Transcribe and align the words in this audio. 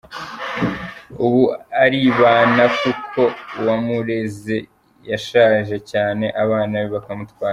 Ubu 1.25 1.43
aribana 1.83 2.63
kuko 2.79 3.21
uwamureze 3.59 4.55
yashaje 5.11 5.75
cyane 5.91 6.25
abana 6.43 6.75
be 6.83 6.89
bakamutwara. 6.97 7.49